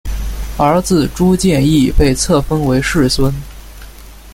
[0.57, 3.31] 儿子朱健杙被册封为世孙。